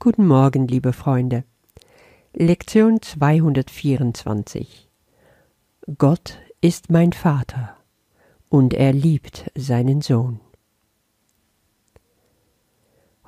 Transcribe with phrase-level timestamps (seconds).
[0.00, 1.42] Guten Morgen, liebe Freunde.
[2.32, 4.88] Lektion 224
[5.98, 7.76] Gott ist mein Vater
[8.48, 10.38] und er liebt seinen Sohn.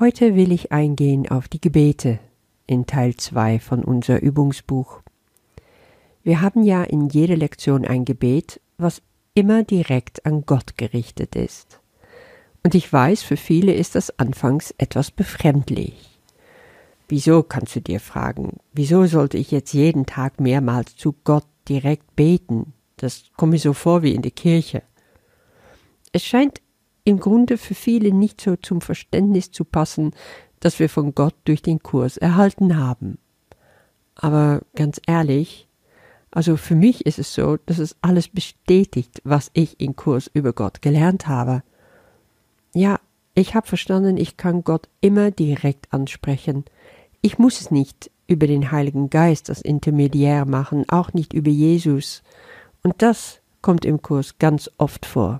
[0.00, 2.18] Heute will ich eingehen auf die Gebete
[2.66, 5.02] in Teil 2 von unser Übungsbuch.
[6.24, 9.02] Wir haben ja in jeder Lektion ein Gebet, was
[9.34, 11.78] immer direkt an Gott gerichtet ist.
[12.64, 16.15] Und ich weiß, für viele ist das anfangs etwas befremdlich.
[17.08, 22.16] Wieso kannst du dir fragen, wieso sollte ich jetzt jeden Tag mehrmals zu Gott direkt
[22.16, 22.72] beten?
[22.96, 24.82] Das kommt mir so vor wie in der Kirche.
[26.12, 26.60] Es scheint
[27.04, 30.12] im Grunde für viele nicht so zum Verständnis zu passen,
[30.58, 33.18] das wir von Gott durch den Kurs erhalten haben.
[34.16, 35.68] Aber ganz ehrlich,
[36.32, 40.52] also für mich ist es so, dass es alles bestätigt, was ich im Kurs über
[40.52, 41.62] Gott gelernt habe.
[42.74, 42.98] Ja,
[43.36, 46.64] ich habe verstanden, ich kann Gott immer direkt ansprechen,
[47.20, 52.22] ich muss es nicht über den Heiligen Geist als Intermediär machen, auch nicht über Jesus.
[52.82, 55.38] Und das kommt im Kurs ganz oft vor.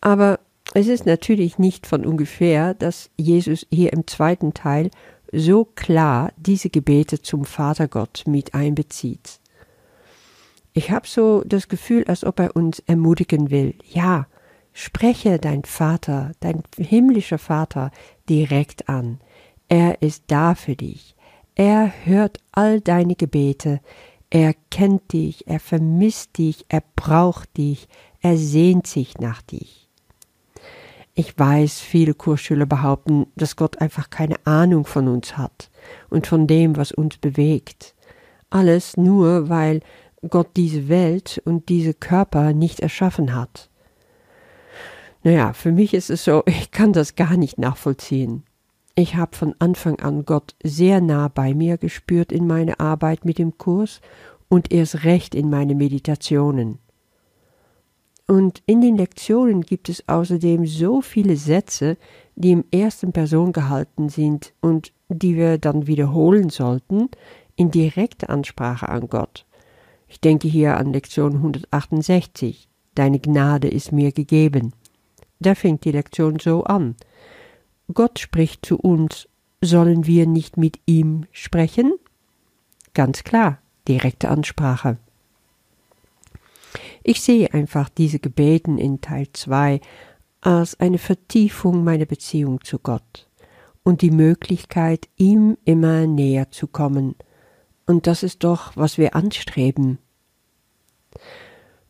[0.00, 0.38] Aber
[0.72, 4.90] es ist natürlich nicht von ungefähr, dass Jesus hier im zweiten Teil
[5.32, 9.40] so klar diese Gebete zum Vatergott mit einbezieht.
[10.74, 14.26] Ich habe so das Gefühl, als ob er uns ermutigen will, ja,
[14.78, 17.90] spreche dein Vater, dein himmlischer Vater
[18.28, 19.18] direkt an.
[19.68, 21.16] Er ist da für dich.
[21.56, 23.80] Er hört all deine Gebete.
[24.30, 27.88] Er kennt dich, er vermisst dich, er braucht dich,
[28.20, 29.88] er sehnt sich nach dich.
[31.14, 35.70] Ich weiß, viele Kursschüler behaupten, dass Gott einfach keine Ahnung von uns hat
[36.08, 37.96] und von dem, was uns bewegt.
[38.48, 39.80] Alles nur, weil
[40.28, 43.67] Gott diese Welt und diese Körper nicht erschaffen hat.
[45.28, 48.44] Naja, für mich ist es so, ich kann das gar nicht nachvollziehen.
[48.94, 53.36] Ich habe von Anfang an Gott sehr nah bei mir gespürt in meiner Arbeit mit
[53.36, 54.00] dem Kurs
[54.48, 56.78] und erst recht in meine Meditationen.
[58.26, 61.98] Und in den Lektionen gibt es außerdem so viele Sätze,
[62.34, 67.10] die im ersten Person gehalten sind und die wir dann wiederholen sollten
[67.54, 69.44] in direkter Ansprache an Gott.
[70.06, 72.66] Ich denke hier an Lektion 168.
[72.94, 74.72] Deine Gnade ist mir gegeben.
[75.40, 76.96] Da fängt die Lektion so an.
[77.92, 79.28] Gott spricht zu uns,
[79.60, 81.94] sollen wir nicht mit ihm sprechen?
[82.94, 84.98] Ganz klar, direkte Ansprache.
[87.02, 89.80] Ich sehe einfach diese Gebeten in Teil 2
[90.40, 93.28] als eine Vertiefung meiner Beziehung zu Gott
[93.82, 97.14] und die Möglichkeit, ihm immer näher zu kommen.
[97.86, 99.98] Und das ist doch, was wir anstreben.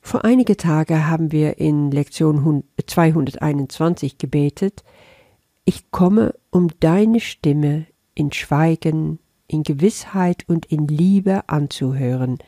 [0.09, 4.83] Vor einige Tage haben wir in Lektion 221 gebetet,
[5.67, 12.39] ich komme, um deine Stimme in Schweigen, in Gewissheit und in Liebe anzuhören,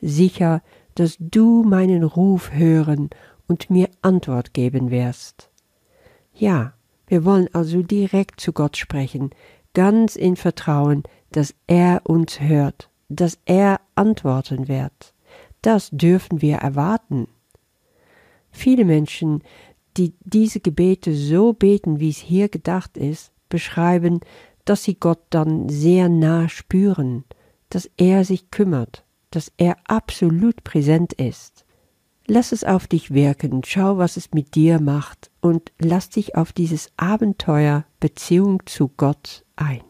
[0.00, 0.62] sicher,
[0.94, 3.10] dass du meinen Ruf hören
[3.46, 5.50] und mir Antwort geben wirst.
[6.32, 6.72] Ja,
[7.06, 9.28] wir wollen also direkt zu Gott sprechen,
[9.74, 11.02] ganz in Vertrauen,
[11.32, 15.12] dass er uns hört, dass er antworten wird.
[15.62, 17.28] Das dürfen wir erwarten.
[18.50, 19.42] Viele Menschen
[19.96, 24.20] die diese Gebete so beten, wie es hier gedacht ist, beschreiben,
[24.64, 27.24] dass sie Gott dann sehr nah spüren,
[27.70, 31.64] dass er sich kümmert, dass er absolut präsent ist.
[32.26, 36.52] Lass es auf dich wirken, schau, was es mit dir macht und lass dich auf
[36.52, 39.80] dieses Abenteuer Beziehung zu Gott ein.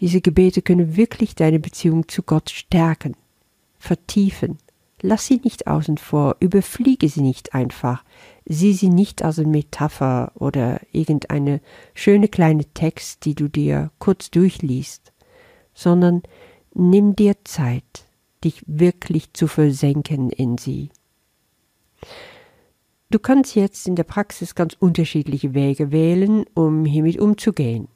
[0.00, 3.16] Diese Gebete können wirklich deine Beziehung zu Gott stärken,
[3.78, 4.58] vertiefen.
[5.06, 8.02] Lass sie nicht außen vor, überfliege sie nicht einfach,
[8.46, 11.60] Sieh sie nicht als eine Metapher oder irgendeine
[11.94, 15.12] schöne kleine Text, die du dir kurz durchliest,
[15.72, 16.22] sondern
[16.74, 18.04] nimm dir Zeit,
[18.42, 20.90] dich wirklich zu versenken in sie.
[23.10, 27.88] Du kannst jetzt in der Praxis ganz unterschiedliche Wege wählen, um hiermit umzugehen.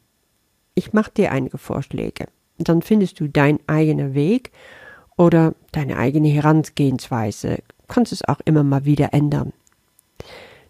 [0.75, 2.29] Ich mache dir einige Vorschläge.
[2.57, 4.51] Dann findest du deinen eigenen Weg
[5.19, 7.59] oder deine eigene Herangehensweise.
[7.89, 9.53] Kannst es auch immer mal wieder ändern.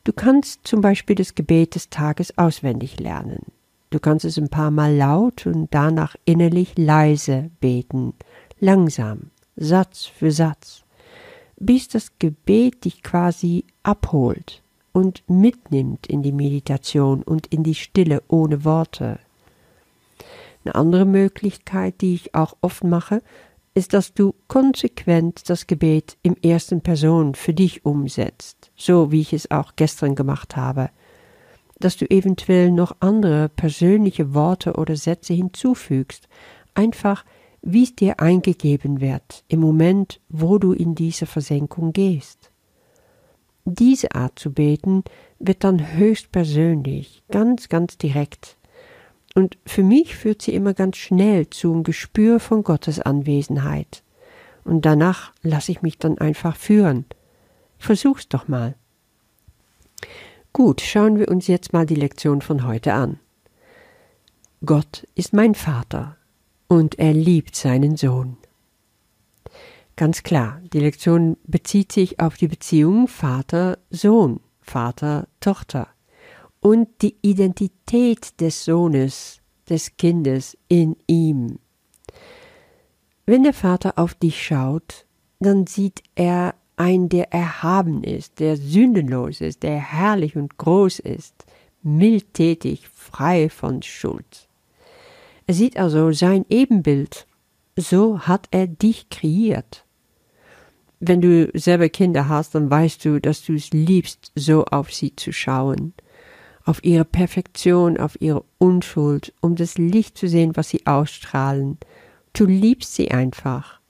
[0.04, 3.44] Du kannst zum Beispiel das Gebet des Tages auswendig lernen.
[3.90, 8.14] Du kannst es ein paar Mal laut und danach innerlich leise beten,
[8.58, 10.82] langsam, Satz für Satz,
[11.58, 14.62] bis das Gebet dich quasi abholt
[14.92, 19.18] und mitnimmt in die Meditation und in die Stille ohne Worte.
[20.64, 23.22] Eine andere Möglichkeit, die ich auch oft mache,
[23.78, 29.32] ist, dass du konsequent das Gebet im ersten Person für dich umsetzt, so wie ich
[29.32, 30.90] es auch gestern gemacht habe.
[31.80, 36.26] dass du eventuell noch andere persönliche Worte oder Sätze hinzufügst,
[36.74, 37.24] einfach
[37.62, 42.50] wie es dir eingegeben wird im Moment, wo du in diese Versenkung gehst.
[43.64, 45.04] Diese Art zu beten
[45.38, 48.57] wird dann höchst persönlich, ganz, ganz direkt.
[49.38, 54.02] Und für mich führt sie immer ganz schnell zum Gespür von Gottes Anwesenheit.
[54.64, 57.04] Und danach lasse ich mich dann einfach führen.
[57.78, 58.74] Versuch's doch mal.
[60.52, 63.20] Gut, schauen wir uns jetzt mal die Lektion von heute an.
[64.66, 66.16] Gott ist mein Vater
[66.66, 68.38] und er liebt seinen Sohn.
[69.94, 75.86] Ganz klar, die Lektion bezieht sich auf die Beziehung Vater-Sohn, Vater-Tochter
[76.60, 81.58] und die Identität des Sohnes, des Kindes in ihm.
[83.26, 85.06] Wenn der Vater auf dich schaut,
[85.40, 91.44] dann sieht er ein, der erhaben ist, der sündenlos ist, der herrlich und groß ist,
[91.82, 94.48] mildtätig, frei von Schuld.
[95.46, 97.26] Er sieht also sein Ebenbild,
[97.76, 99.84] so hat er dich kreiert.
[101.00, 105.14] Wenn du selber Kinder hast, dann weißt du, dass du es liebst, so auf sie
[105.14, 105.94] zu schauen,
[106.68, 111.78] auf ihre Perfektion, auf ihre Unschuld, um das Licht zu sehen, was sie ausstrahlen.
[112.34, 113.80] Du liebst sie einfach.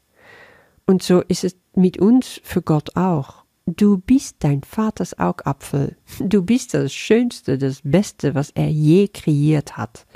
[0.87, 3.45] Und so ist es mit uns für Gott auch.
[3.67, 5.97] Du bist dein Vaters Augapfel.
[6.21, 10.07] Du bist das Schönste, das Beste, was er je kreiert hat.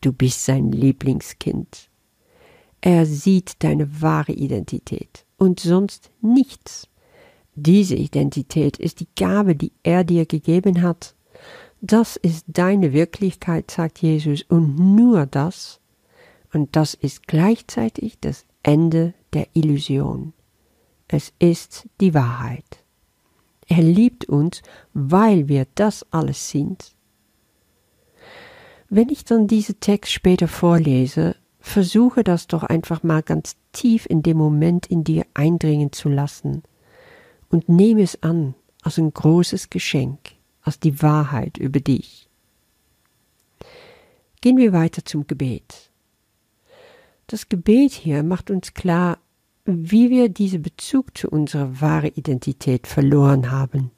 [0.00, 1.88] Du bist sein Lieblingskind.
[2.80, 6.88] Er sieht deine wahre Identität und sonst nichts.
[7.54, 11.14] Diese Identität ist die Gabe, die er dir gegeben hat.
[11.80, 15.80] Das ist deine Wirklichkeit, sagt Jesus, und nur das.
[16.52, 20.32] Und das ist gleichzeitig das Ende der Illusion.
[21.06, 22.84] Es ist die Wahrheit.
[23.68, 26.94] Er liebt uns, weil wir das alles sind.
[28.88, 34.22] Wenn ich dann diesen Text später vorlese, versuche das doch einfach mal ganz tief in
[34.22, 36.62] dem Moment in dir eindringen zu lassen
[37.50, 40.37] und nehme es an als ein großes Geschenk,
[40.68, 42.28] als die Wahrheit über dich.
[44.42, 45.90] Gehen wir weiter zum Gebet.
[47.26, 49.18] Das Gebet hier macht uns klar,
[49.64, 53.90] wie wir diesen Bezug zu unserer wahren Identität verloren haben.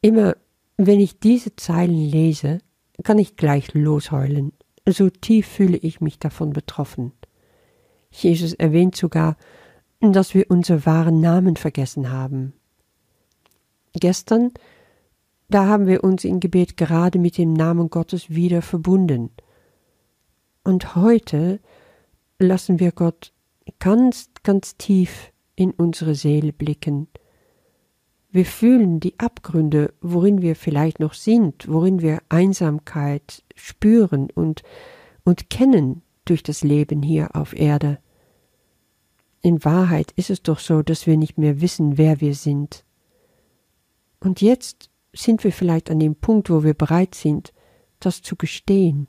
[0.00, 0.36] Immer
[0.78, 2.58] wenn ich diese Zeilen lese,
[3.02, 4.52] kann ich gleich losheulen,
[4.88, 7.12] so tief fühle ich mich davon betroffen.
[8.10, 9.36] Jesus erwähnt sogar,
[10.00, 12.54] dass wir unsere wahren Namen vergessen haben.
[13.92, 14.52] Gestern,
[15.48, 19.30] da haben wir uns im Gebet gerade mit dem Namen Gottes wieder verbunden.
[20.62, 21.60] Und heute
[22.38, 23.32] lassen wir Gott
[23.78, 27.08] ganz, ganz tief in unsere Seele blicken.
[28.30, 34.62] Wir fühlen die Abgründe, worin wir vielleicht noch sind, worin wir Einsamkeit spüren und,
[35.22, 37.98] und kennen durch das Leben hier auf Erde.
[39.40, 42.84] In Wahrheit ist es doch so, dass wir nicht mehr wissen, wer wir sind.
[44.18, 47.52] Und jetzt sind wir vielleicht an dem Punkt, wo wir bereit sind,
[48.00, 49.08] das zu gestehen.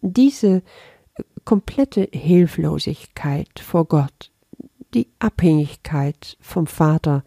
[0.00, 0.62] Diese
[1.44, 4.32] komplette Hilflosigkeit vor Gott,
[4.94, 7.24] die Abhängigkeit vom Vater,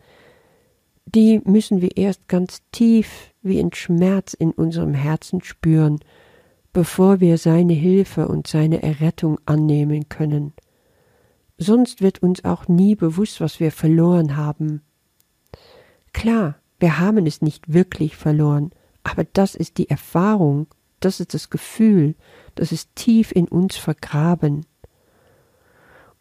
[1.05, 5.99] die müssen wir erst ganz tief wie ein Schmerz in unserem Herzen spüren,
[6.71, 10.53] bevor wir seine Hilfe und seine Errettung annehmen können.
[11.57, 14.81] Sonst wird uns auch nie bewusst, was wir verloren haben.
[16.13, 18.71] Klar, wir haben es nicht wirklich verloren,
[19.03, 20.67] aber das ist die Erfahrung,
[20.99, 22.15] das ist das Gefühl,
[22.55, 24.65] das ist tief in uns vergraben.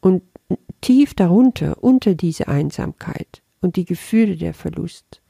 [0.00, 0.22] Und
[0.80, 5.22] tief darunter, unter diese Einsamkeit und die Gefühle der Verlust,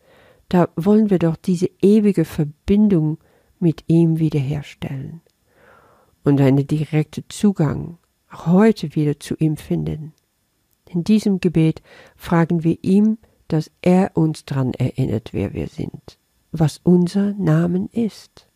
[0.49, 3.18] da wollen wir doch diese ewige Verbindung
[3.58, 5.20] mit ihm wiederherstellen
[6.25, 7.99] und einen direkten Zugang
[8.30, 10.12] heute wieder zu ihm finden.
[10.88, 11.82] In diesem Gebet
[12.16, 13.18] fragen wir ihm,
[13.49, 16.19] dass er uns daran erinnert, wer wir sind,
[16.52, 18.47] was unser Namen ist.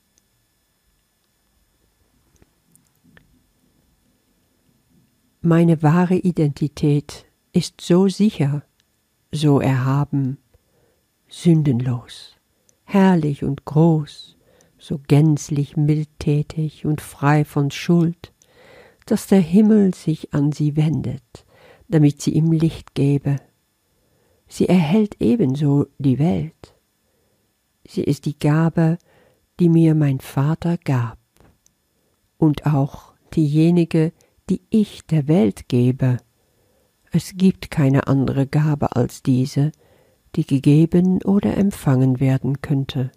[5.41, 8.63] Meine wahre Identität ist so sicher,
[9.33, 10.39] so erhaben,
[11.29, 12.37] sündenlos,
[12.85, 14.37] herrlich und groß,
[14.79, 18.33] so gänzlich mildtätig und frei von Schuld,
[19.07, 21.45] dass der Himmel sich an sie wendet,
[21.89, 23.37] damit sie ihm Licht gebe.
[24.53, 26.75] Sie erhält ebenso die Welt.
[27.89, 28.99] Sie ist die Gabe,
[29.59, 31.17] die mir mein Vater gab,
[32.37, 34.13] und auch diejenige,
[34.51, 36.19] die ich der Welt gebe.
[37.13, 39.73] Es gibt keine andere Gabe als diese,
[40.37, 43.11] die gegeben oder empfangen werden könnte.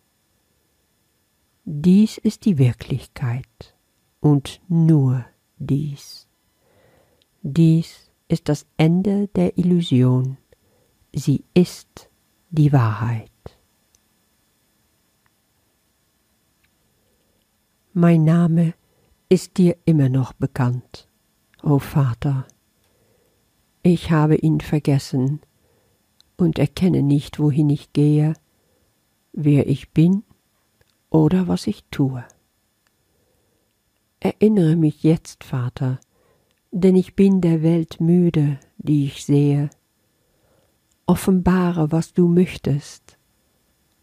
[1.66, 3.76] Dies ist die Wirklichkeit
[4.22, 5.26] und nur
[5.58, 6.30] dies.
[7.42, 10.38] Dies ist das Ende der Illusion.
[11.18, 12.10] Sie ist
[12.50, 13.32] die Wahrheit.
[17.94, 18.74] Mein Name
[19.30, 21.08] ist dir immer noch bekannt,
[21.64, 22.46] o Vater.
[23.82, 25.40] Ich habe ihn vergessen
[26.36, 28.34] und erkenne nicht, wohin ich gehe,
[29.32, 30.24] wer ich bin
[31.10, 32.26] oder was ich tue.
[34.20, 35.98] Erinnere mich jetzt, Vater,
[36.72, 39.70] denn ich bin der Welt müde, die ich sehe.
[41.08, 43.18] Offenbare, was du möchtest,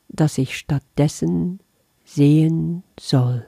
[0.09, 1.61] dass ich stattdessen
[2.05, 3.47] sehen soll.